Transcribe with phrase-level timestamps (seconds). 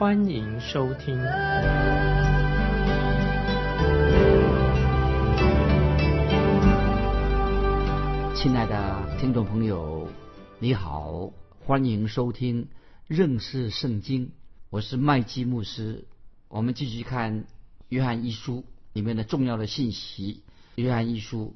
[0.00, 1.14] 欢迎收听。
[8.34, 10.08] 亲爱的听众朋友，
[10.58, 11.30] 你好，
[11.66, 12.68] 欢迎收听
[13.08, 14.32] 认识圣经。
[14.70, 16.08] 我是麦基牧师。
[16.48, 17.44] 我们继续看
[17.90, 20.44] 约翰一书里面的重要的信息。
[20.76, 21.52] 约翰一书。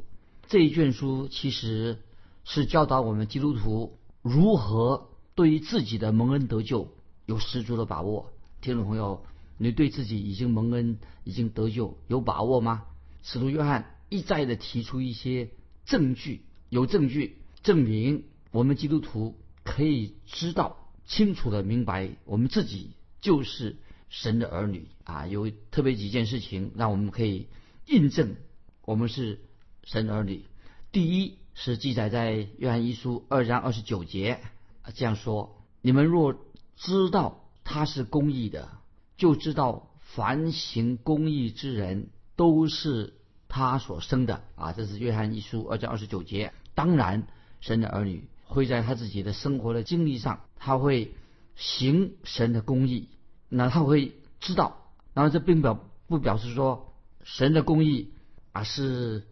[0.48, 2.02] 这一卷书其实
[2.44, 6.88] 是教导我们基督徒如何对于自己的蒙恩得救
[7.24, 8.32] 有十足的把握。
[8.64, 9.22] 听众朋友，
[9.58, 12.86] 你对自己已经蒙恩、已经得救有把握吗？
[13.22, 15.50] 使徒约翰一再的提出一些
[15.84, 23.76] 证据，有证据证明我们基督徒可以知道清楚的明白我们自己就是
[24.08, 25.26] 神的儿女啊。
[25.26, 27.48] 有特别几件事情让我们可以
[27.84, 28.34] 印证
[28.86, 29.40] 我们是。
[29.86, 30.46] 神儿女，
[30.92, 34.40] 第一是记载在约翰一书二章二十九节，
[34.94, 36.32] 这样说：你们若
[36.74, 38.68] 知道他是公义的，
[39.16, 43.14] 就知道凡行公义之人都是
[43.48, 44.72] 他所生的啊。
[44.72, 46.52] 这是约翰一书二章二十九节。
[46.74, 47.26] 当然，
[47.60, 51.14] 神的儿女会在他自己的生活的经历上，他会
[51.56, 53.08] 行神的公义，
[53.48, 54.92] 那他会知道。
[55.14, 56.92] 然后这并表不表示说
[57.24, 58.12] 神的公义
[58.52, 59.24] 啊是。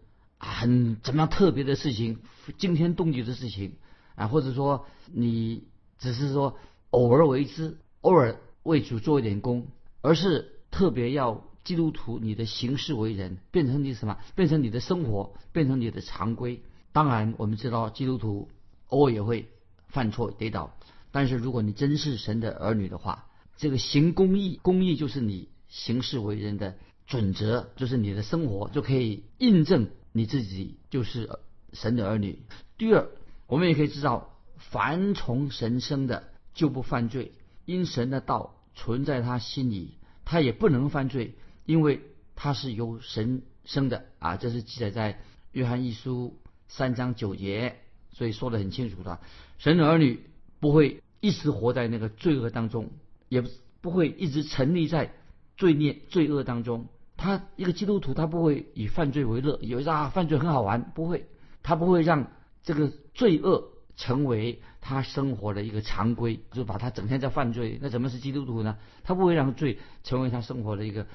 [0.44, 2.18] 很怎么样特别的事情，
[2.58, 3.76] 惊天动地的事情
[4.16, 5.68] 啊，或者说你
[6.00, 6.58] 只是说
[6.90, 9.66] 偶尔为之，偶尔为主做一点功，
[10.00, 16.62] 而是特别要基督徒你的行事为人变成你什么，变成你的生活，变成你的常规。
[16.92, 18.50] 当然，我们知道基督徒
[18.88, 19.48] 偶尔也会
[19.88, 20.76] 犯错跌倒，
[21.10, 23.26] 但是如果你真是神的儿女的话，
[23.56, 26.76] 这个行公义，公义就是你行事为人的
[27.06, 29.88] 准则，就是你的生活就可以印证。
[30.14, 31.38] 你自己就是
[31.72, 32.42] 神的儿女。
[32.76, 33.08] 第二，
[33.46, 37.32] 我们也可以知道，凡从神生的就不犯罪，
[37.64, 41.34] 因神的道存在他心里，他也不能犯罪，
[41.64, 42.00] 因为
[42.34, 44.36] 他是由神生的啊。
[44.36, 45.20] 这是记载在
[45.52, 47.76] 约翰一书三章九节，
[48.10, 49.20] 所以说的很清楚的。
[49.58, 50.24] 神的儿女
[50.60, 52.90] 不会一直活在那个罪恶当中，
[53.28, 53.44] 也
[53.80, 55.12] 不会一直沉溺在
[55.56, 56.86] 罪孽罪恶当中。
[57.16, 61.28] 他一个基督徒，他不会以犯罪为乐，以为啊犯罪很好玩，不会，
[61.62, 62.32] 他不会让
[62.64, 67.78] 这个罪恶成为他生活的一个常规，就把他整天在犯罪。
[67.80, 68.78] 那怎么是基督徒呢？
[69.04, 71.06] 他不会让罪成为他生活的一个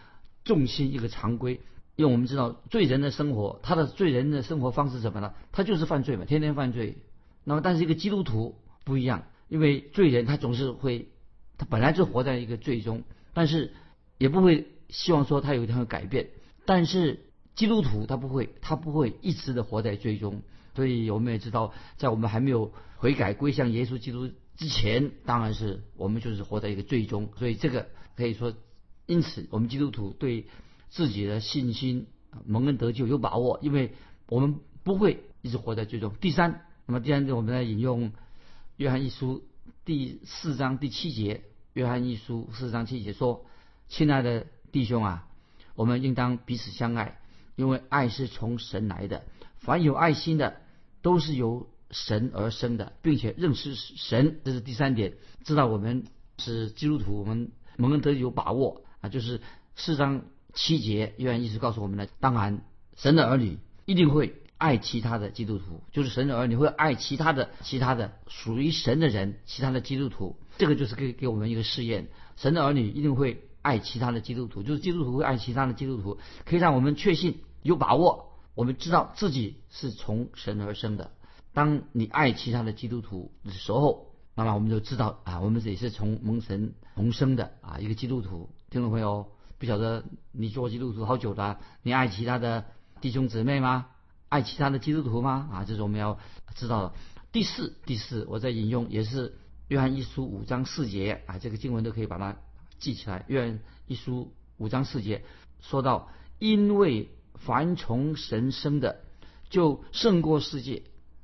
[0.43, 1.61] 重心，一个常规。
[1.95, 5.33] 因为我们知道罪人的生活，他的罪人的生活方式什么呢？
[5.51, 6.97] 他就是犯罪嘛，天天犯罪。
[7.43, 11.09] 那么，但是一个基督徒不一样，因为罪人他总是会，
[11.57, 13.73] 他本来就活在一个罪中，但是
[14.17, 14.67] 也不会。
[14.89, 16.29] 希望说他有一天会改变，
[16.65, 20.43] 但是基督徒他不会，他不会一直的活在罪中。
[20.77, 27.31] 所以我们也知道，在我们还没有悔改归向耶稣基督之前，当然是我们就是活在一个罪中。
[27.39, 28.53] 所以这个可以说，
[29.07, 30.45] 因此我们基督徒对
[30.89, 32.05] 自己的信心
[32.45, 33.95] 蒙恩得救有把握，因为
[34.29, 36.13] 我们不会一直活在罪中。
[36.21, 38.11] 第三，那么第三，我们来引用
[38.75, 39.43] 约翰一书
[39.83, 41.41] 第四章第七节，
[41.73, 43.47] 约翰一书四章七节说
[43.89, 45.27] ：“亲爱的。”弟兄啊，
[45.75, 47.19] 我们应当彼此相爱，
[47.55, 49.23] 因为爱是从神来的。
[49.59, 50.61] 凡有爱心的，
[51.01, 54.39] 都是由神而生的，并且认识神。
[54.43, 55.13] 这是第三点，
[55.43, 56.05] 知道我们
[56.37, 59.09] 是基督徒，我们蒙恩得有把握啊。
[59.09, 59.41] 就是
[59.75, 62.07] 四章七节，约翰一直告诉我们的。
[62.19, 62.61] 当然，
[62.95, 70.35] 神的儿女一定会爱其他的基督徒，就是神的儿女会爱其他的、其他的属于神的人，其他的基督徒。
[70.57, 73.43] 这个就是给给我们一个试验，神的儿女一定会。
[73.63, 78.26] 爱其他的基督徒，就是基督徒会爱其他的基督徒，可以让我们确信有把握，
[78.57, 81.11] 我们知道自己是从神而生的。
[81.53, 88.49] 当你爱其他的基督徒的时候，那么我们就知道啊，我们也是从蒙神重生的啊一个基督徒。
[88.71, 92.65] 听众朋友，不晓得你做基督徒好久了，你爱其他的
[92.99, 93.89] 弟兄姊妹吗？
[94.27, 95.47] 爱其他的基督徒吗？
[95.51, 96.17] 啊，这是我们要
[96.55, 96.93] 知道的。
[97.31, 99.37] 第四，第四，我在引用也是
[99.67, 102.35] 约翰一书五章四节啊，这个经文都可以把它。
[102.79, 105.23] 记起来，愿一书五章四节
[105.61, 109.01] 说到，因为凡从神生的，
[109.49, 110.83] 就胜过世界，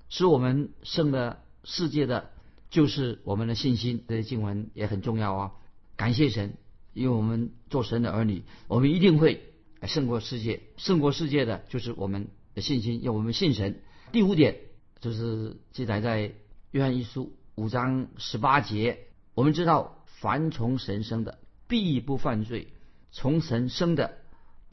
[0.10, 2.30] 使我们胜了世界的，
[2.70, 4.04] 就是我们的信心。
[4.08, 5.52] 这些经文也很重要啊！
[5.96, 6.54] 感谢神，
[6.94, 10.62] 因为我们做神的儿女，我们一定会胜过世界。
[10.78, 13.82] 胜过世界的就是我们的信心，要我们信神。
[14.12, 14.58] 第五点
[15.00, 16.34] 就是记载在
[16.72, 19.08] 约翰一书五章十八节。
[19.36, 22.68] 我们知道，凡从神生的，必不犯罪；
[23.12, 24.18] 从神生的，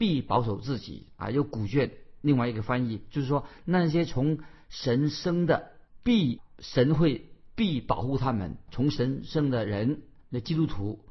[0.01, 1.05] 必保守自己。
[1.15, 11.05] 啊，有古卷另外一个翻译，就是说那些从神生的，必神会必保护他们；从神生的人，那基督徒。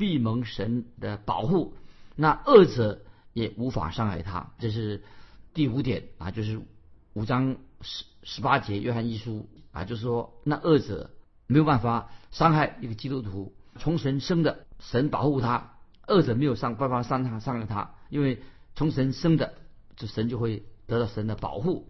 [0.00, 1.74] 必蒙神的保护，
[2.14, 3.02] 那恶者
[3.32, 4.52] 也无法伤害他。
[4.60, 5.02] 这是
[5.54, 6.60] 第五点啊，就是
[7.14, 11.10] 五章十十八节约翰一书啊，就是说那恶者
[11.48, 18.42] 没有办法伤害一个基督徒，从神生的神保护他，恶者没有伤办法伤他伤害他，因为
[18.74, 19.54] 从神生的，
[19.96, 21.88] 这神就会得到神的保护。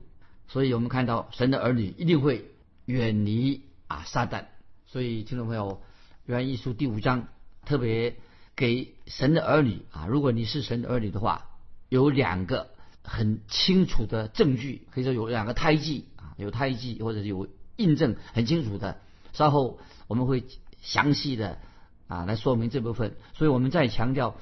[0.49, 2.51] 所以我们看到神的儿女一定会
[2.85, 4.47] 远离啊撒旦。
[4.87, 5.83] 所以听众朋友，
[6.27, 7.29] 约翰一书第五章。
[7.65, 8.17] 特别
[8.57, 11.51] 给神的儿女啊，如果你是神的儿女的话，
[11.91, 12.71] 有两个
[13.03, 19.03] 很清楚的证据，可以说有两个胎记啊，有胎记或者有印证很清楚的。
[19.35, 20.45] 稍后我们会
[20.81, 21.59] 详细的
[22.07, 23.17] 啊来说明这部分。
[23.35, 24.37] 所以我们再强调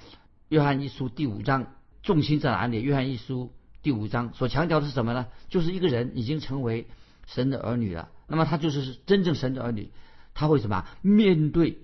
[0.48, 2.82] 约翰一书第五章重心在哪里？
[2.82, 3.52] 约翰一书
[3.82, 5.26] 第五章所强调的是什么呢？
[5.48, 6.87] 就是一个人已经成为
[7.26, 9.90] 神的儿女了，那么他就是真正神的儿女，
[10.34, 10.87] 他会什么？
[11.02, 11.78] 面对。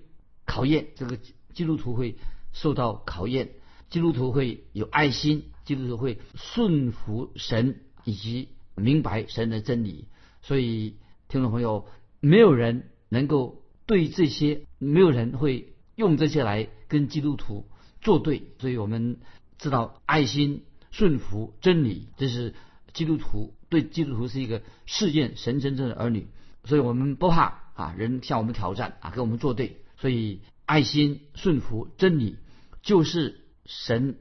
[0.45, 1.17] 考验这个
[1.53, 2.17] 基督徒会
[2.51, 3.51] 受到考验，
[3.89, 10.09] 基督徒会有爱心，基督徒会顺服神以及明白神的真理。
[10.41, 10.97] 所以，
[11.29, 11.87] 听众朋友，
[12.19, 17.65] 没有人能够对这些，没有人会用这些来跟基督徒
[18.03, 18.43] 作对。
[18.59, 19.17] 所以我们
[19.57, 22.53] 知道，爱心、顺服真理，这是
[22.93, 26.27] 基督徒对基督徒是一个试验神真正的儿女。
[26.65, 29.81] 所以我们不怕啊，人向我们挑战啊，跟我们作对。
[29.97, 32.37] 所以，爱心、顺服、真理，
[32.81, 34.17] 就是神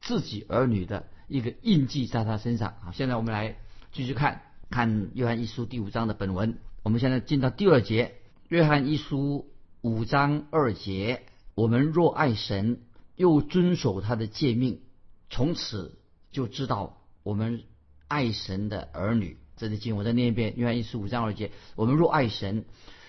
[0.00, 2.92] 自己儿女的一个印记，在他身上啊。
[2.92, 3.56] 现在我们来
[3.92, 6.58] 继续看看约翰一书第五章的本文。
[6.82, 8.14] 我们现在进到第二节，
[8.48, 9.50] 约翰一书
[9.80, 11.22] 五章二节：
[11.54, 12.80] 我们若爱神，
[13.16, 14.80] 又遵守他的诫命，
[15.28, 15.98] 从此
[16.30, 17.64] 就知道我们
[18.06, 19.38] 爱神的儿女。
[19.56, 22.64] 这里经我再念一遍：约翰一书五章二节：我们若爱神。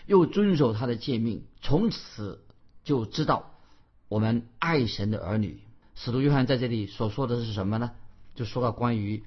[0.05, 2.41] 又遵守他的诫命，从此
[2.85, 3.59] 就知道
[4.07, 5.59] 我们爱神的儿女。
[5.95, 7.91] 使徒约翰在这里所说的是什么呢？
[8.33, 9.25] 就说到关于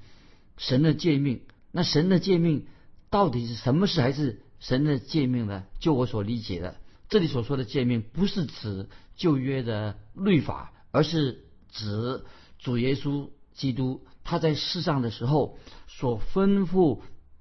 [0.56, 1.42] 神的诫命。
[1.70, 2.64] 那神的诫命
[3.10, 4.00] 到底是什么事？
[4.00, 5.64] 还是神的诫命呢？
[5.80, 6.76] 就我所理解的，
[7.10, 12.24] 这里所说的诫命不是指旧约的律法，而是指
[12.58, 15.58] 主耶稣基督他在世上的时候
[15.88, 17.00] 所吩咐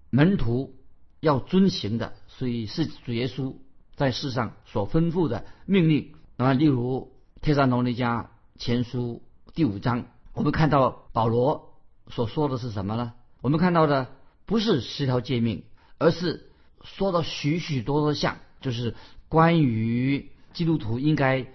[0.09, 0.75] 门徒
[1.19, 2.13] 要遵行的。
[2.27, 3.55] 所以是主耶稣
[3.95, 6.13] 在世上所吩咐的命令。
[6.35, 7.11] 那么，例如
[7.43, 8.27] 《帖撒罗尼迦
[8.57, 9.21] 前书》
[9.53, 11.75] 第五章，我们看到保罗
[12.07, 13.13] 所说的是什么呢？
[13.41, 14.07] 我们看到的
[14.45, 15.63] 不是十条诫命，
[15.97, 16.49] 而是
[16.83, 18.95] 说到许许多多项，就是
[19.29, 21.47] 关于基督徒应该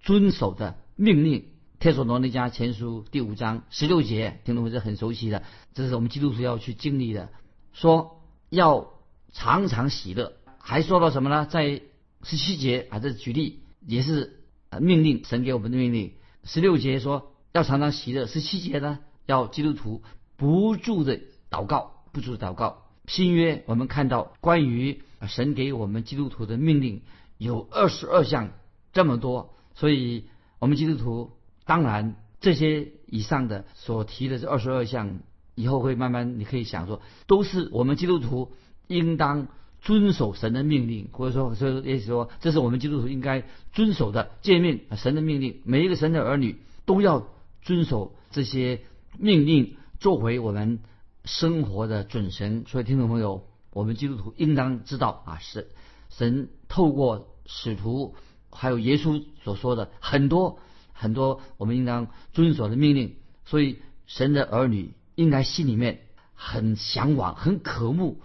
[0.00, 1.40] 遵守的命令。
[1.78, 5.44] 《帖撒罗尼迦前书》第五章十六节，听众们是很熟悉的，
[5.74, 7.28] 这是我们基督徒要去经历的。
[7.72, 8.20] 说
[8.50, 8.92] 要。
[9.30, 11.44] 常常喜乐，还说到什么呢？
[11.44, 11.82] 在
[12.22, 14.40] 十七节啊，这举例也是
[14.80, 16.14] 命令，神给我们的命令。
[16.44, 20.02] 十六节说要常常喜乐，十七节呢要基督徒
[20.38, 21.20] 不住的
[21.50, 22.86] 祷告，不住祷告。
[23.06, 27.02] 新约我们看到关于神给我们基督徒的命令
[27.38, 28.50] 有二十二项
[28.92, 30.26] 这么多，所以
[30.58, 31.30] 我们基督徒
[31.64, 35.20] 当然这些以上的所提的这二十二项，
[35.54, 38.52] 以后会慢慢你可以想说，都是我们基督徒。
[38.90, 39.48] 应当
[39.82, 45.60] 遵守神的命令，或者说，所以也许说，这是我们基督徒应该遵守的诫命，神的命令。
[45.64, 47.28] 每一个神的儿女都要
[47.60, 48.80] 遵守这些
[49.18, 50.78] 命令，作为我们
[51.26, 52.64] 生活的准绳。
[52.66, 55.68] 所以，听众朋友，我们基督徒应当知道啊，是
[56.08, 58.14] 神透过使徒
[58.52, 60.60] 还有耶稣所说的很多
[60.92, 63.16] 很多我们应当遵守的命令。
[63.44, 66.02] 所以，神的儿女应该心里面
[66.34, 68.20] 很向往、很渴慕。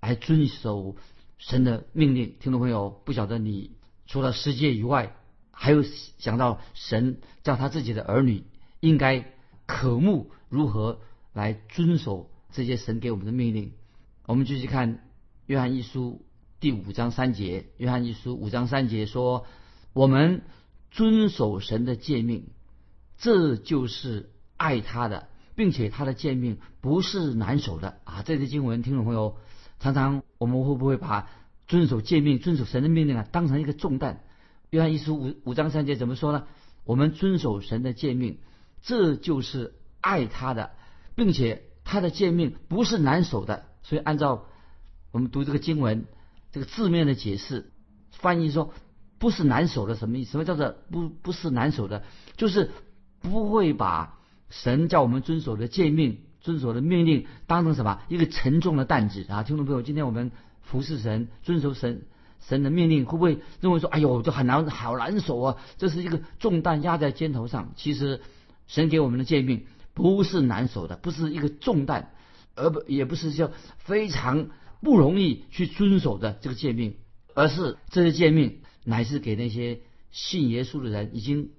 [0.00, 0.96] 来遵守
[1.38, 3.76] 神的命令，听众朋友，不晓得你
[4.08, 5.14] 除了世界以外，
[5.52, 5.84] 还有
[6.18, 8.42] 想到神叫他自己的儿女
[8.80, 9.32] 应该
[9.66, 10.98] 渴慕如何
[11.32, 13.74] 来遵守这些神给我们的命令。
[14.26, 15.08] 我们继续看
[15.46, 16.26] 约翰一书
[16.62, 19.46] 第五章三节，约翰一书五章三节说
[19.92, 20.42] ：“我们
[20.92, 22.50] 遵守神的诫命，
[23.18, 25.26] 这就是爱他的，
[25.56, 29.38] 并且他的诫命不是难守的啊！”这些经文，听众朋友。
[29.80, 31.28] 常常我们会不会把
[31.66, 34.20] 遵守诫命、遵守神的命令啊，当成一个重担？
[34.70, 36.46] 约翰一书五五章三节怎么说呢？
[36.84, 38.38] 我们遵守神的诫命，
[38.82, 40.70] 这就是爱他的，
[41.16, 43.64] 并且他的诫命不是难守的。
[43.82, 44.44] 所以按照
[45.10, 46.04] 我们读这个经文，
[46.52, 47.72] 这个字面的解释，
[48.10, 48.72] 翻译说
[49.18, 50.32] 不是难守的什么意思？
[50.32, 52.04] 什么叫做不不是难守的？
[52.36, 52.70] 就是
[53.20, 54.18] 不会把
[54.50, 59.42] 神叫我们遵守的诫命、遵守的命令当成什么一个沉重的担子啊！
[59.42, 60.30] 听众朋友，今天我们
[60.60, 62.02] 服侍神、遵守神。
[62.48, 65.56] 神的命令会不会认为说，哎呦，这很难，好难守啊！
[65.78, 67.72] 这是一个重担压在肩头上。
[67.76, 68.20] 其实，
[68.66, 72.10] 神给我们的诫命不是难守的，不是一个重担，
[72.56, 74.48] 而不也不是叫非常
[74.82, 76.96] 不容易去遵守的这个诫命，
[77.34, 81.50] 而是这些诫命乃是给那些信耶稣的人、已经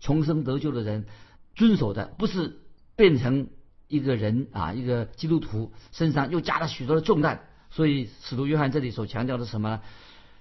[0.00, 1.06] 重生得救的人
[1.54, 2.58] 遵守的，不是
[2.96, 3.48] 变成
[3.88, 7.48] 一个人啊，一个基督徒身上又加了许多的重担。
[7.70, 9.80] 所以，使徒约翰这里所强调的什么？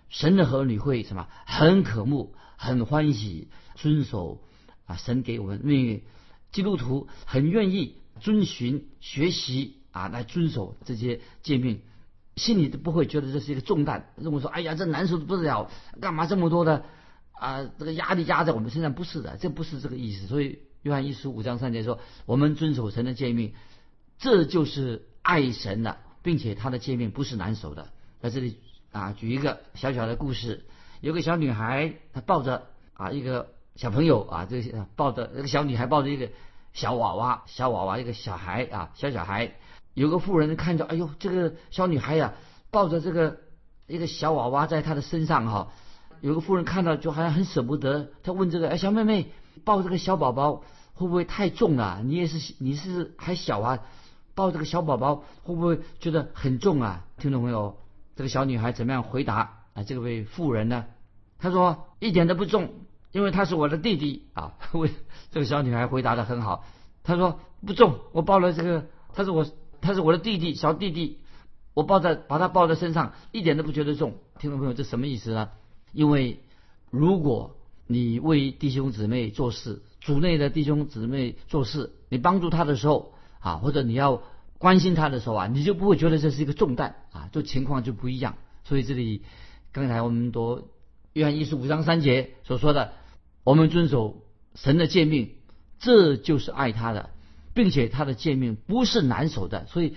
[0.09, 1.27] 神的儿女会什么？
[1.45, 4.41] 很渴慕，很欢喜，遵守
[4.85, 6.03] 啊神给我们命运。
[6.51, 11.79] 基督徒很愿意遵循、学习啊来遵守这些诫命，
[12.41, 15.69] 心里都不会觉得这是一个重担，认为说：“哎呀，这难受的不得了，
[15.99, 16.83] 干嘛这么多的
[17.33, 20.27] 啊这个压力压在我们身上？”不是的，这不是这个意思。
[20.27, 23.53] 所以约翰一书五章三节说：“我们遵守神的诫命，
[24.17, 28.57] 这就是爱神的，并且他的诫命不是难守的。”在这里。
[28.91, 30.65] 啊，举一个小小的故事，
[30.99, 36.29] 有个小女孩，她抱着啊一个小朋友啊，这个抱着那个小女孩抱着一个
[36.73, 39.55] 小娃娃，小娃娃一个小孩啊，小小孩。
[39.93, 42.33] 有个妇人看着，哎呦，这个小女孩呀，
[42.69, 43.37] 抱着这个
[43.87, 45.67] 一个小娃娃在她的身上哈。
[46.21, 49.31] 有个妇人看到就好像很舍不得，她问这个哎小妹妹，
[49.65, 52.01] 抱这个小宝宝会不会太重了？
[52.03, 53.79] 你也是你是还小啊，
[54.35, 57.05] 抱这个小宝宝会不会觉得很重啊？
[57.17, 57.77] 听懂没有？
[58.15, 59.83] 这个小女孩怎么样回答啊？
[59.83, 60.85] 这位妇人呢？
[61.39, 62.69] 她说一点都不重，
[63.11, 64.53] 因为他是我的弟弟啊。
[64.73, 64.91] 为
[65.31, 66.63] 这个小女孩回答的很好，
[67.03, 69.43] 她说不重，我抱了这个，她是我
[69.81, 71.17] 他是我的弟弟，小弟弟，
[71.73, 74.15] 我抱在把他抱在身上，一点都不觉得重。
[74.39, 75.49] 听众朋友，这什么意思呢？
[75.91, 76.39] 因为
[76.89, 77.57] 如果
[77.87, 84.21] 你为弟兄姊妹做事，主内的弟兄姊妹做事，你帮助他的时候啊，或者你要。
[84.61, 88.35] 关心他的时候啊，你就不会觉得这是一个重担啊，这情况就不一样。
[88.63, 89.23] 所以这里
[89.71, 90.69] 刚才我们读
[91.13, 92.93] 约翰一书五章三节所说的，
[93.43, 94.21] 我们遵守
[94.53, 95.31] 神的诫命，
[95.79, 97.09] 这就是爱他的，
[97.53, 99.65] 并且他的诫命不是难守的。
[99.67, 99.95] 所以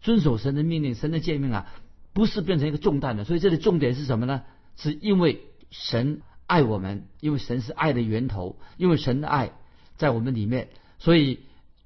[0.00, 1.66] 遵守神的命令、神的诫命啊，
[2.12, 3.24] 不是变成一个重担的。
[3.24, 4.42] 所以这里重点是什么呢？
[4.76, 9.52] 是因为神爱我们，因为神是爱的源头，因为神的爱
[9.96, 10.68] 在我们里面，
[10.98, 11.40] 所以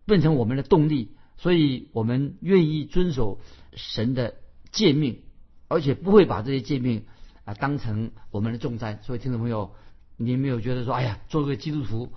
[0.07, 1.13] 变成我们的动力。
[1.41, 3.39] 所以我们愿意遵守
[3.73, 4.35] 神的
[4.73, 5.21] 诫命，
[5.69, 7.05] 而且不会把这些诫命
[7.45, 8.99] 啊当成我们的重担。
[9.05, 9.73] 所以听众朋友，
[10.17, 12.13] 你没有觉得说，哎呀，做个基督徒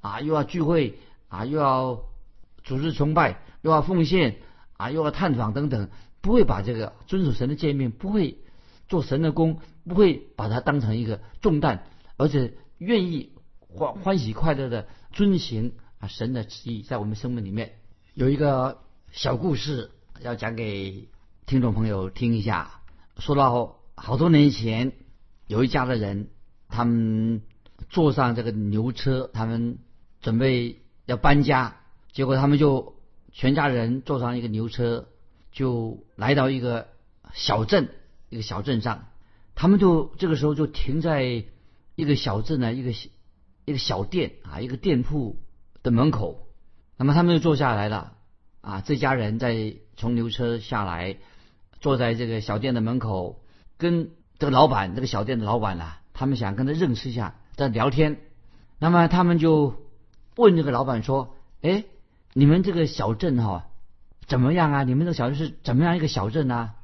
[0.00, 0.96] 啊，又要聚会
[1.26, 2.04] 啊，又要
[2.64, 4.36] 组织崇拜，又要奉献
[4.74, 5.88] 啊，又要探访等等，
[6.20, 8.38] 不会把这个遵守神的诫命，不会
[8.88, 11.84] 做神的工，不会把它当成一个重担，
[12.16, 17.74] 而且愿意欢欢喜快乐的遵行啊神的旨意，在我们生命里面。
[18.14, 19.90] 有一个小故事
[20.20, 21.08] 要讲给
[21.46, 22.80] 听众朋友听一下。
[23.18, 24.92] 说到好多年前，
[25.46, 26.28] 有一家的人，
[26.68, 27.42] 他们
[27.88, 29.78] 坐上这个牛车，他们
[30.20, 31.76] 准备要搬家，
[32.12, 32.94] 结果他们就
[33.32, 35.08] 全家人坐上一个牛车，
[35.50, 36.88] 就来到一个
[37.32, 37.88] 小镇，
[38.28, 39.06] 一个小镇上。
[39.54, 41.44] 他们就这个时候就停在
[41.94, 42.92] 一个小镇的一个
[43.64, 45.36] 一个小店啊，一个店铺
[45.82, 46.48] 的门口。
[46.96, 48.14] 那么他们就坐下来了，
[48.60, 51.16] 啊，这家人在从牛车下来，
[51.80, 53.42] 坐在这个小店的门口，
[53.76, 58.20] 跟这个老板，这个小店的老板呢，他们想跟他认识一下，在聊天。
[58.78, 59.76] 那么他们就
[60.36, 61.84] 问这个老板说：“哎，
[62.34, 63.66] 你们这个小镇哈
[64.26, 64.84] 怎么样啊？
[64.84, 66.74] 你们这个小镇是怎么样一个小镇啊？”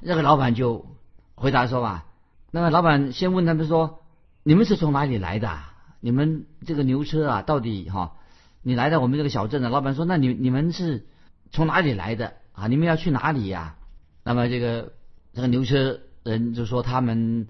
[0.00, 0.86] 那个老板就
[1.34, 2.06] 回答说：“吧，
[2.50, 4.00] 那个老板先问他们说：
[4.42, 5.58] 你们是从哪里来的？
[6.00, 8.16] 你们这个牛车啊，到底哈？”
[8.64, 11.06] 你来到我们这个小镇的老板说：“那你你们是
[11.50, 12.68] 从哪里来的啊？
[12.68, 13.74] 你们要去哪里呀？”
[14.22, 14.92] 那么这个
[15.32, 17.48] 这个牛车人就说：“他们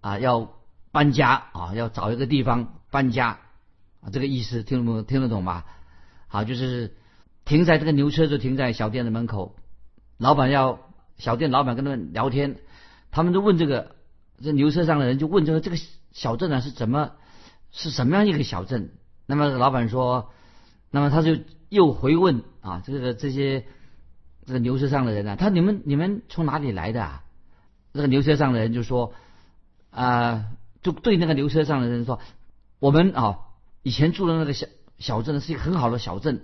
[0.00, 0.50] 啊要
[0.90, 3.38] 搬家啊，要找一个地方搬家
[4.00, 5.64] 啊。”这个意思听不听得懂吧？
[6.28, 6.96] 好，就是
[7.44, 9.56] 停在这个牛车就停在小店的门口，
[10.16, 10.78] 老板要
[11.16, 12.56] 小店老板跟他们聊天，
[13.10, 13.96] 他们就问这个
[14.40, 15.76] 这牛车上的人就问这个这个
[16.12, 17.12] 小镇呢是怎么
[17.72, 18.92] 是什么样一个小镇？
[19.26, 20.30] 那么老板说。
[20.90, 21.36] 那么他就
[21.68, 23.66] 又回问啊，这个这些
[24.46, 27.02] 这个牛车上的人呢，他你们你们从哪里来的？
[27.02, 27.24] 啊？
[27.92, 29.12] 这个牛车上的人就说
[29.90, 30.46] 啊，
[30.80, 32.20] 就对那个牛车上的人说，
[32.78, 33.40] 我们啊
[33.82, 34.66] 以前住的那个小
[34.98, 36.42] 小镇呢是一个很好的小镇。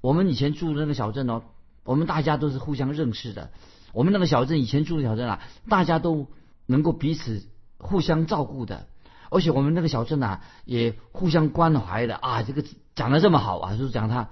[0.00, 1.42] 我们以前住的那个小镇哦，
[1.84, 3.50] 我们大家都是互相认识的。
[3.92, 6.28] 我们那个小镇以前住的小镇啊，大家都
[6.66, 7.46] 能够彼此
[7.78, 8.86] 互相照顾的，
[9.30, 12.42] 而且我们那个小镇啊也互相关怀的啊。
[12.42, 14.30] 这个讲的这么好啊，就是讲他，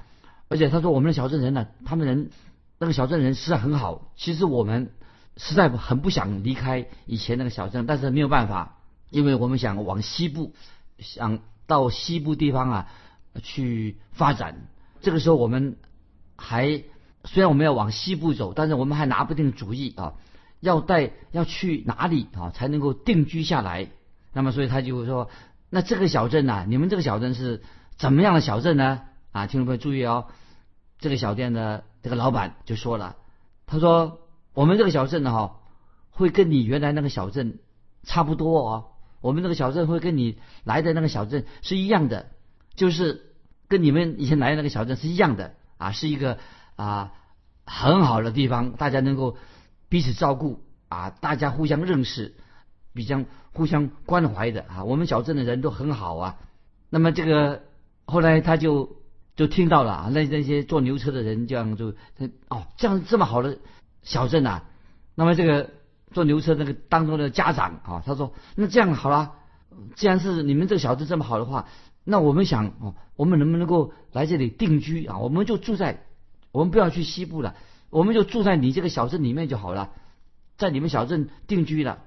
[0.48, 2.30] 而且他说我们的小镇人呢，他们人
[2.78, 4.10] 那个小镇人实在很好。
[4.16, 4.92] 其实我们
[5.36, 8.78] 实在很不想离开以前那个小镇，但是没有办法，
[9.10, 10.54] 因为我们想往西部，
[10.98, 12.88] 想到西部地方啊
[13.42, 14.68] 去发展。
[15.00, 15.76] 这个时候我们
[16.36, 16.84] 还。
[17.26, 20.14] 虽然我们要往西部走，但是我们还拿不定主意啊，
[20.58, 23.90] 要带要去哪里啊才能够定居下来？
[24.32, 25.28] 那么，所以他就说
[25.68, 26.64] ：“那这个小镇呢？
[26.66, 27.62] 你们这个小镇是
[27.98, 30.28] 怎么样的小镇呢？”啊，听众朋友注意哦，
[30.98, 33.16] 这个小店的这个老板就说了
[33.68, 34.20] ：“他说
[34.54, 35.60] 我们这个小镇呢，哈，
[36.08, 37.58] 会跟你原来那个小镇
[38.02, 38.86] 差不多哦。
[39.20, 42.30] 我们这个小镇会跟你来的那个小镇是一样的，
[42.74, 43.34] 就是
[43.68, 46.38] 跟你们以前来的那个小镇是一样的啊，是一个。”
[46.80, 47.12] 啊，
[47.66, 49.36] 很好的地方，大家能够
[49.90, 52.34] 彼此照顾啊，大家互相认识，
[52.94, 53.22] 比较
[53.52, 54.84] 互相关怀的啊。
[54.84, 56.38] 我们小镇的人都很好啊。
[56.88, 57.64] 那么这个
[58.06, 58.96] 后来他就
[59.36, 61.94] 就听到了啊，那那些坐牛车的人这样就
[62.48, 63.58] 哦，这样这么好的
[64.02, 64.64] 小镇啊。
[65.14, 65.68] 那么这个
[66.12, 69.34] 坐牛车那个当中的家长啊，他说那这样好了，
[69.96, 71.68] 既然是你们这个小镇这么好的话，
[72.10, 75.18] 那我们想哦，我们能不能够来这里定居啊？
[75.18, 76.04] 我们就住在。
[76.52, 77.54] 我们不要去西部了，
[77.90, 79.92] 我们就住在你这个小镇里面就好了，
[80.58, 82.00] 在你们小镇定居了。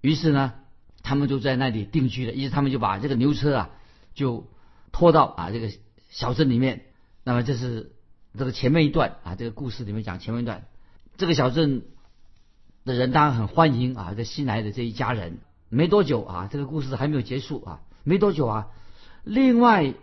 [0.00, 0.54] 于是呢，
[1.02, 2.32] 他们就在那里定居了。
[2.32, 3.70] 于是他们就把这个牛车啊，
[4.14, 4.48] 就
[4.90, 5.70] 拖到啊这个
[6.08, 6.86] 小镇里面。
[7.24, 7.92] 那么这是
[8.38, 10.64] 这个前面一段啊，这个故事里面讲前面一段，
[11.18, 11.82] 这个小镇
[12.86, 15.40] 的人当然很欢迎啊，这新来的这一家人。
[15.68, 18.68] 没多久啊，这个故事还没有结束啊，没多久啊，
[19.24, 19.94] 另外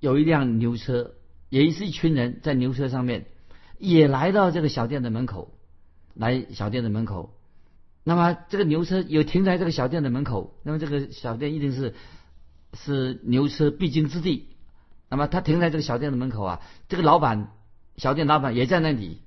[0.00, 1.12] 有一辆牛车，
[1.48, 3.26] 也是一群人在牛车上面。
[3.76, 5.50] 也来到这个小店的门口，
[6.14, 7.34] 来小店的门口，
[8.04, 11.92] 那么这个牛车有停在这个小店的门口，那么这个小店一定是
[12.72, 14.48] 是牛车必经之地。
[15.10, 17.50] 那么他停在这个小店的门口啊，这个老板
[17.96, 19.18] 小店老板也在那里。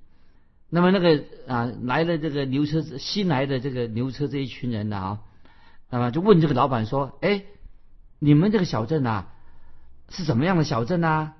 [0.69, 5.19] 那么那个啊来了这个牛车新来的这个牛车这一群人呢啊，
[5.91, 7.43] 那么就问这个老板说：“哎，
[8.19, 9.29] 你们这个小镇啊
[10.09, 11.35] 是怎么样的小镇啊？”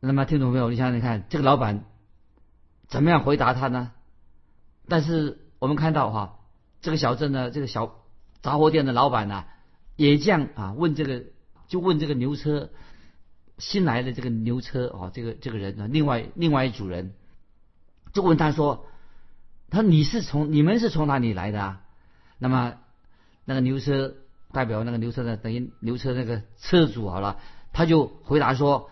[0.00, 0.70] 那么听懂没有？
[0.70, 1.84] 你想想看，这个老板。
[2.86, 3.92] 怎么样回答他呢？
[4.86, 6.38] 但是我们看到哈，
[6.82, 7.96] 这个小镇的这个小
[8.42, 9.46] 杂货店的老板呢，
[9.96, 11.24] 也这样啊问这个，
[11.66, 12.70] 就问这个牛车
[13.56, 17.14] 新来的这个牛车啊，这个这个人啊，另外另外一组人，
[18.12, 18.86] 就问他说
[19.70, 21.80] ：“他说你是从你们是从哪里来的啊？”
[22.38, 22.74] 那么
[23.46, 24.14] 那个牛车
[24.54, 27.36] 代表那个牛车的等于牛车那个车主好了，
[27.74, 28.88] 他就回答说：“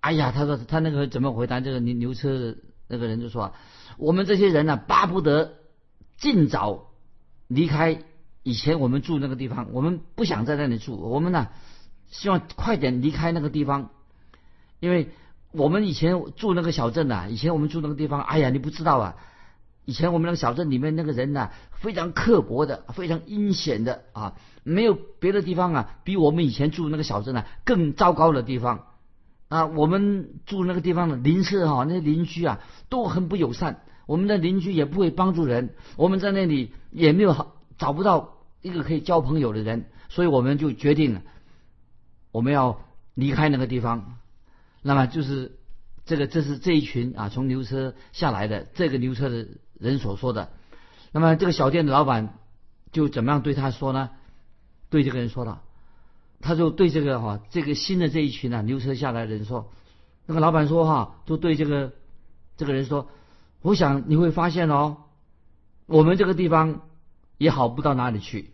[0.00, 2.56] 哎呀，他说他那个怎么回答这个牛牛车？”
[2.86, 3.54] 那个人就说
[3.96, 5.54] ：“我们这些人呢，巴不得
[6.18, 6.90] 尽早
[7.48, 8.02] 离开
[8.42, 10.96] 以前我们住那个地方，我们不想在那里住。
[10.98, 11.48] 我们呢，
[12.10, 13.88] 希望快点离开那个地方，
[14.80, 15.08] 因为
[15.50, 19.16] 我们以前住那个小镇呐，以前我们住那个地方，哎呀，你不知道啊，
[19.84, 28.86] 以前我们那个小镇里面那个人呢，非常刻薄的，非常阴险的啊，没有别的地方啊，比我们以前住那个小镇呢更糟糕的地方。”
[29.48, 41.22] 啊，我们住那个地方的邻舍哈，那些邻居啊都很不友善，我们的邻居也不会帮助人，我们在那里也没有好找不到一个可以交朋友的人，所以我们就决定了，
[42.32, 42.80] 我们要
[43.14, 44.16] 离开那个地方。
[44.82, 45.52] 那么就是
[46.04, 49.46] 这个，这是这一群啊从牛车下来的这个牛车的
[49.78, 50.50] 人所说的。
[51.12, 52.38] 那么这个小店的老板
[52.92, 54.10] 就怎么样对他说呢？
[54.90, 55.62] 对这个人说了。
[56.40, 59.72] 他就对这个哈，这个新的这一群啊，牛车下来的人说，
[60.26, 61.92] 那个老板说哈，就对这个
[62.56, 63.08] 这个人说，
[63.62, 64.98] 我想你会发现哦，
[65.86, 66.82] 我们这个地方
[67.38, 68.53] 也好不到哪里去。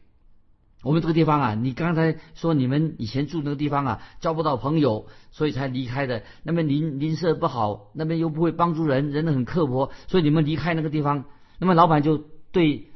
[0.83, 6.23] 我们这个地方啊，你刚才说你们以前住那个地方啊，交不到朋友，所以才离开的。
[6.43, 11.25] 那边邻邻舍不好，那边又不会帮助人，人很刻薄，所以你们离开那个地方。
[11.59, 12.19] 那么老板就
[12.53, 12.87] 对。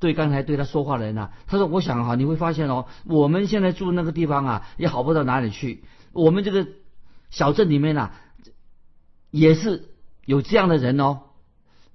[0.00, 5.82] 对刚才对他说话的人呐，他说：“我想哈，你会发现哦，我们现在住那个地方啊，也好不到哪里去。
[6.12, 6.68] 我们这个
[7.30, 8.12] 小镇里面呐，
[9.32, 9.88] 也是
[10.24, 11.22] 有这样的人哦。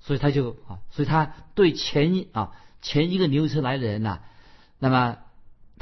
[0.02, 4.20] 所以他就啊，所以他对前一啊前一个牛车来的人呐，
[4.80, 5.16] 那么。”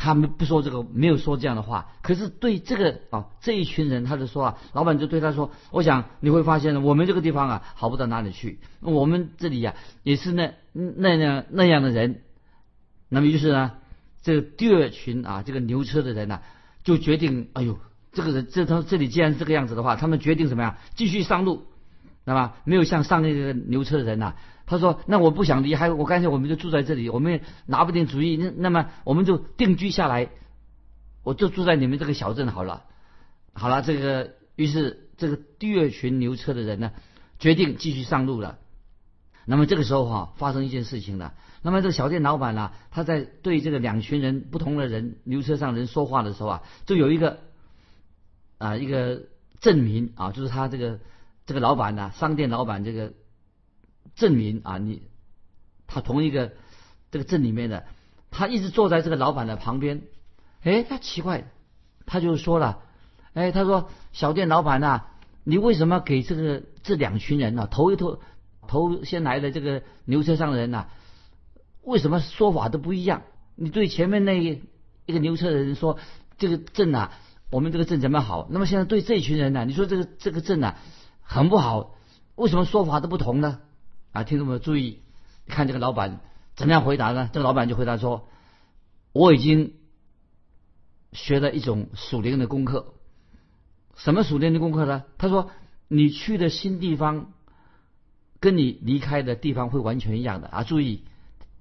[0.03, 1.91] 他们不说这个，没有说这样的话。
[2.01, 8.57] 可是对这个啊这一群人，他就说啊，老板就对他说：“我想你会发现呢，我们这个地方啊好不到哪里去。
[8.79, 12.21] 我们这里呀也是那那样那样的人。
[13.09, 13.73] 那么于是呢，
[14.23, 16.41] 这第二群啊这个牛车的人呢
[16.83, 17.77] 就决定，哎呦，
[18.11, 20.77] 这个人这他这里既然是这个样子的话，他们决定怎么样？
[20.95, 21.67] 继续上路，
[22.25, 24.33] 那么没有像上那个牛车的人呐、
[24.71, 30.29] 他说：“那我不想离开，我干脆我们就住在这里，我们拿不定主意，那那么我们就定居下来，
[31.23, 32.85] 我就住在你们这个小镇好了。”
[33.51, 36.93] 好了，这个于是这个第二群牛车的人呢，
[37.37, 38.59] 决定继续上路了。
[39.43, 41.33] 那么这个时候哈、发生一件事情了。
[41.61, 47.39] 那么这个小店老板呢、他在对这个两群人不同的人牛车上人说话的时候啊，就有一个
[48.57, 49.23] 啊一个
[49.59, 51.01] 镇民啊，就是他这个
[51.45, 53.11] 这个老板呢、商店老板这个
[54.15, 55.03] 证明啊，你
[55.87, 56.53] 他同一个
[57.11, 57.85] 这个镇里面的，
[58.29, 60.03] 他一直坐在这个老板的旁边。
[60.63, 61.51] 哎，他奇怪，
[62.05, 62.79] 他就说了，
[63.33, 65.05] 哎，他说小店老板呐、
[65.43, 68.19] 你为什么给这个这两群人呢、头一头
[68.67, 70.87] 头先来的这个牛车上的人呐、
[71.83, 73.23] 为什么说法都不一样？
[73.55, 74.61] 你对前面那一
[75.07, 75.97] 个牛车的人说
[76.37, 77.11] 这个镇呐、
[77.49, 78.47] 我们这个镇怎么好？
[78.51, 80.75] 那么现在对这群人呢、你说这个这个镇呐、
[81.21, 81.95] 很不好，
[82.35, 83.59] 为什么说法都不同呢？
[84.11, 84.99] 啊，听众朋友注意，
[85.47, 86.19] 看这个老板
[86.55, 87.29] 怎么样回答呢？
[87.31, 88.27] 这个老板就回答说
[89.13, 89.75] ：“我已经
[91.13, 92.93] 学了一种属灵的功课。
[93.95, 95.03] 什么属灵的功课呢？
[95.17, 95.49] 他说，
[95.87, 97.31] 你去的新地方，
[98.41, 100.63] 跟你离开的地方会完全一样的啊！
[100.65, 101.05] 注意，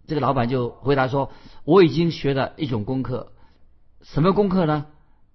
[0.09, 1.31] 这个老板就回答说，
[1.65, 3.33] 我已经学了一种功课。
[4.03, 4.87] 什么功课呢？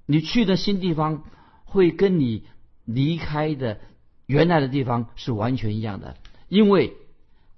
[0.06, 1.24] 你去的新地方
[1.64, 2.46] 会跟你
[2.84, 3.80] 离开的
[4.26, 6.18] 原来的地方是完全一样的，
[6.50, 6.94] 因为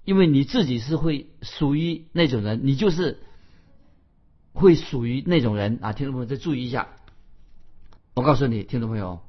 [0.08, 3.18] 因为你自己是会属于那种人，你就是
[4.54, 5.92] 会属于那种人啊！
[5.92, 6.88] 听众朋友再注意一下，
[8.14, 9.20] 我告诉你，听众朋友，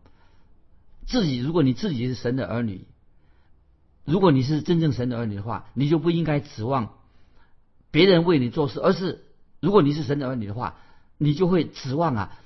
[1.06, 2.88] 自己如果你自己是神的儿女，
[4.06, 6.94] 如果你是真正神的儿女的话，你就不应该指望
[7.92, 9.26] 别人为你做事，而是
[9.60, 10.78] 如果你是神的儿女的话，
[11.18, 12.40] 你就会指望啊，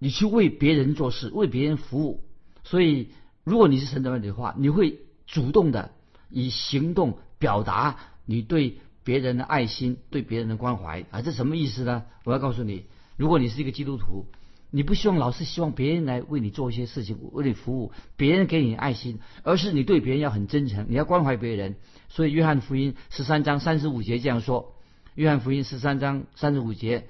[0.00, 2.24] 你去为别人做事，为别人服务。
[2.64, 3.10] 所以，
[3.44, 4.98] 如果你是神的儿女的话，你会
[5.28, 5.92] 主动的
[6.34, 12.04] 以行动表达你对别人的爱心，对别人的关怀啊，这什么意思呢？
[12.24, 12.84] 我要告诉你，
[13.16, 14.26] 如果你是一个基督徒，
[14.70, 21.76] 你不希望老是希望别人来为你做一些事情，为你服务，别人给你爱心，而是你对别人要很真诚，你要关怀别人。
[22.08, 24.74] 所以，约翰福音十三章三十五节这样说：
[25.14, 27.06] 约翰福音十三章三十五节，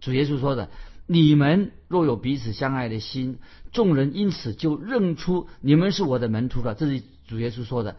[0.00, 0.70] 主耶稣说的
[1.06, 3.38] ：“你们若有彼此相爱的心，
[3.72, 7.96] 众人因此就认出你们是我的门徒了。”这是主耶稣说的。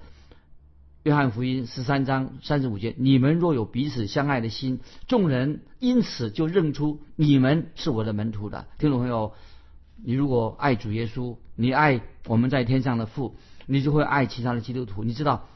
[1.04, 9.34] 约翰福音十三章三十五节：“你们若有彼此相爱的心，众人因此就认出你们是我的门徒了。”听众朋友，
[10.04, 13.36] 你如果爱主耶稣，你爱我们在天上的父，
[13.66, 15.04] 你就会爱其他的基督徒。
[15.04, 15.48] 你知道，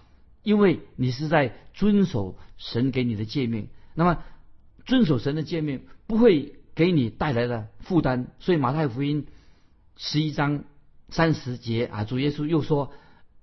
[0.42, 4.24] 因为你是在遵守神给你的诫命，那么
[4.88, 8.28] 遵守神的诫命不会给你带来的负担。
[8.40, 9.28] 所以马太福音
[9.96, 10.64] 十一章
[11.10, 12.92] 三十节啊，主耶稣又说。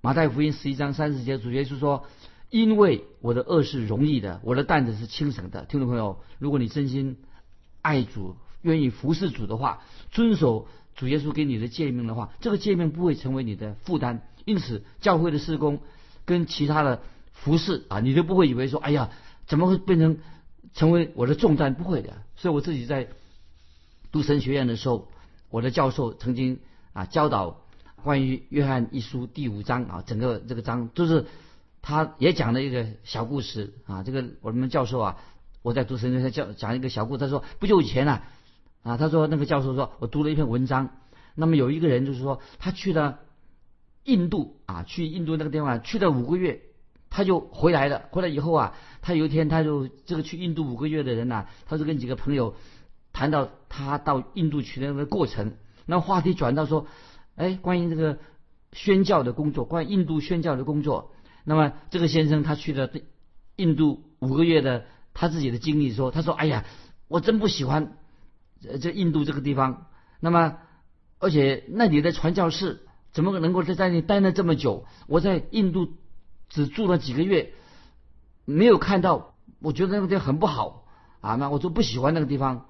[0.05, 2.03] 马太福音十一章三十节，主耶稣说
[2.51, 7.15] ：“因为我的恶是容易的，我的担子是轻省的。”听众朋友，如果你真心
[7.81, 14.27] 爱主，愿意服侍主的话，遵守主耶稣给你的诫命的话，这个诫命不会成为你的负担。
[14.43, 15.79] 因此，教会的施工
[16.25, 19.09] 跟其他的服侍啊，你都不会以为说：“哎呀，
[19.47, 20.17] 怎么会变成
[20.73, 22.23] 成为我的重担？”不会的。
[22.35, 23.07] 所以我自己在
[24.11, 25.07] 读神学院的时候，
[25.49, 26.59] 我的教授曾经
[26.91, 27.62] 啊教导。
[28.03, 31.25] 关于约翰一书第五章啊，整个这个章都是
[31.81, 34.03] 他也讲了一个小故事啊。
[34.03, 35.17] 这个我们教授啊，
[35.61, 38.19] 我在读神学院教讲一个小故事，他说不久以前呢
[38.83, 40.89] 啊，他说那个教授说我读了一篇文章，
[41.33, 43.19] 那么有一个人就是说他去了
[44.03, 46.59] 印度啊，去印度那个地方去了五个月，
[47.09, 48.09] 他就回来了。
[48.11, 52.55] 回来以后啊，他有一天他就这个去印度五个月的人呐、啊，他就跟几个朋友
[53.13, 55.53] 谈到他到印度去的那个过程，
[55.85, 56.85] 那话题转到说。
[57.35, 58.19] 哎，关于这个
[58.71, 61.11] 宣教的工作，关于印度宣教的工作，
[61.43, 62.89] 那么这个先生他去了
[63.55, 66.65] 印度五个月的他自己的经历说，他说：“哎呀，
[67.07, 67.97] 我真不喜欢
[68.81, 69.87] 这印度这个地方。
[70.19, 70.57] 那么，
[71.19, 74.85] 而且那里的传教士怎么能够在在那里待了这么久？
[75.07, 75.93] 我在印度
[76.49, 77.53] 只住了几个月，
[78.45, 80.85] 没有看到，我觉得那个地方很不好
[81.21, 81.35] 啊。
[81.35, 82.67] 那我就不喜欢那个地方。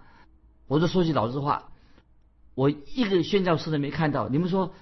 [0.68, 1.70] 我就说句老实话。”
[2.56, 4.30] 我一个宣教士都没看到。
[4.30, 4.74] 你们说，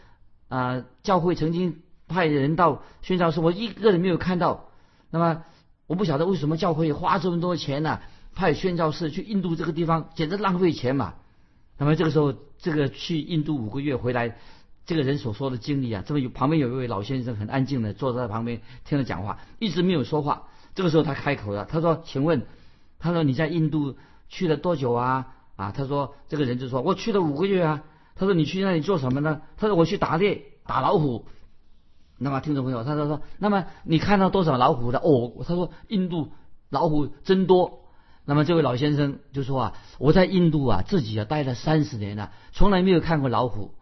[0.49, 4.69] 啊、教会曾经派人到宣教士，我一个人没有看到。
[5.09, 5.43] 那么，
[5.87, 7.99] 我不晓得为什么教会花这么多钱呢、
[8.35, 11.15] 派宣教士去印度这个地方，简直浪费钱嘛。
[11.77, 14.37] 那么这个时候，这个去印度五个月回来，
[14.85, 20.43] 这个人所说的经历啊，这么有旁边有一位老先生很安静的坐在旁边听他讲话，一直没有说话。
[20.75, 22.45] 这个时候他开口了，他说：“请问，
[22.99, 23.97] 他说你在印度
[24.29, 27.83] 去了多久啊？”啊，他说这个人就说：“我去了五个月啊。”
[28.13, 29.41] 他说你去那里做什么呢？
[29.57, 31.25] 他说我去打猎，打老虎。
[32.17, 34.99] 那么听众朋友，他说说，那么你看到多少老虎的？
[34.99, 36.31] 哦，他说印度
[36.69, 37.79] 老虎真多。
[38.23, 43.73] 那么这位老先生就说啊，我在印度啊自己啊待了三十年了，从来没有看过老虎，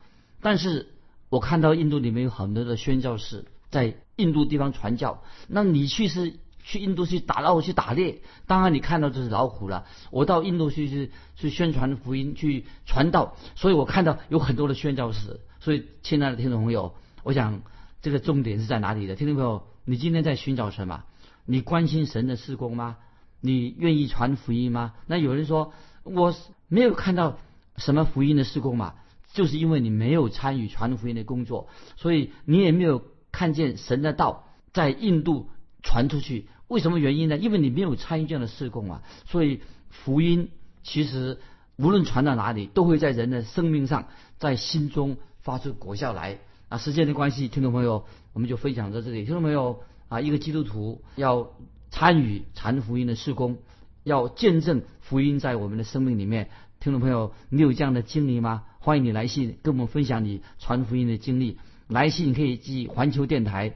[0.42, 0.88] 但是
[1.28, 5.22] 我看到印度里面有很多的宣教士在印度地方传教。
[5.50, 9.86] 那你去是去印度去打老虎去打猎，当然你看到这是老虎了。
[10.12, 15.40] 我到印度去是去宣传福音去传道，所以我看到有很多的宣教士。
[15.60, 16.94] 所以亲爱的听众朋友，
[17.24, 17.62] 我想。
[18.02, 19.18] 这个重点是在哪里的？
[19.18, 21.04] 听众朋友，你今天在寻找什么？
[21.44, 22.96] 你关心神的事工吗？
[23.42, 24.94] 你愿意传福音吗？
[25.06, 26.34] 那有人说我
[26.70, 27.38] 没有看到
[27.76, 28.94] 什么福音的事工嘛，
[29.34, 31.68] 就是因为你没有参与传福音的工作，
[31.98, 35.50] 所以你也没有看见神的道在印度
[35.84, 36.48] 传出去。
[36.68, 37.38] 为什么原因呢？
[37.38, 39.04] 因为你没有参与这样的事工啊。
[39.26, 40.50] 所以福音
[40.84, 41.40] 其实
[41.78, 46.40] 无论传到哪里，都会在人的生命上，在心中发出果效来。
[46.68, 49.26] 啊，时间的关系，听众朋友，我们就分享到这里。
[49.26, 51.52] 听众朋友，啊，一个基督徒要
[51.90, 53.58] 参与传福音的事工，
[54.04, 56.52] 要见证福音在我们的生命里面。
[56.80, 58.66] 听众朋友，你有这样的经历吗？
[58.80, 61.58] 欢迎你来信跟我们分享你传福音的经历。
[61.88, 63.76] 来信可以寄环球电台